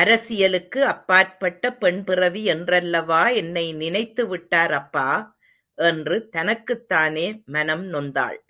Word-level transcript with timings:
அரசியலுக்கு 0.00 0.80
அப்பாற்பட்ட 0.84 1.72
பெண் 1.74 2.00
பிறவி 2.04 2.42
என்றல்லவா 2.46 3.20
என்னை 3.34 3.66
நினைத்து 3.74 4.24
விட்டார் 4.26 4.74
அப்பா! 4.80 5.08
என்று 5.78 6.18
தனக்குத்தானே 6.30 7.26
மனம் 7.48 7.86
நொந்தாள். 7.92 8.40